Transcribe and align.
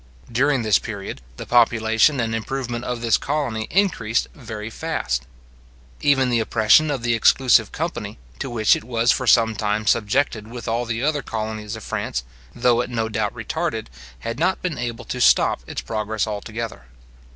During 0.31 0.63
this 0.63 0.79
period, 0.79 1.21
the 1.37 1.45
population 1.45 2.19
and 2.19 2.33
improvement 2.33 2.83
of 2.85 3.01
this 3.01 3.19
colony 3.19 3.67
increased 3.69 4.27
very 4.33 4.71
fast. 4.71 5.27
Even 5.99 6.31
the 6.31 6.39
oppression 6.39 6.89
of 6.89 7.03
the 7.03 7.13
exclusive 7.13 7.71
company, 7.71 8.17
to 8.39 8.49
which 8.49 8.75
it 8.75 8.83
was 8.83 9.11
for 9.11 9.27
some 9.27 9.55
time 9.55 9.85
subjected 9.85 10.47
with 10.47 10.67
all 10.67 10.85
the 10.85 11.03
other 11.03 11.21
colonies 11.21 11.75
of 11.75 11.83
France, 11.83 12.23
though 12.55 12.81
it 12.81 12.89
no 12.89 13.09
doubt 13.09 13.35
retarded, 13.35 13.89
had 14.21 14.39
not 14.39 14.59
been 14.63 14.79
able 14.79 15.05
to 15.05 15.21
stop 15.21 15.59
its 15.67 15.81
progress 15.83 16.25
altogether. 16.25 16.85